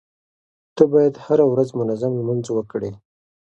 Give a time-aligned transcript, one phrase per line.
[0.75, 2.91] ته بايد هره ورځ منظم لمونځ وکړې.